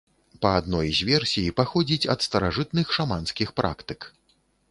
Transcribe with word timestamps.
Па 0.43 0.49
адной 0.59 0.87
з 0.99 1.05
версій, 1.09 1.51
паходзіць 1.59 2.09
ад 2.15 2.25
старажытных 2.27 2.97
шаманскіх 2.97 3.53
практык. 3.61 4.09